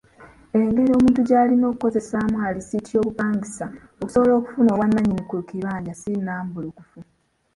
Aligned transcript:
Engeri 0.57 0.89
omuntu 0.97 1.19
gy'alina 1.27 1.65
okukozesaamu 1.67 2.35
alisiiti 2.47 2.89
z’obupangisa 2.93 3.65
okusobola 4.01 4.33
okufuna 4.35 4.69
obwannannyini 4.71 5.23
ku 5.29 5.35
kibanja 5.49 5.93
si 6.01 6.09
nnambulukufu. 6.17 6.99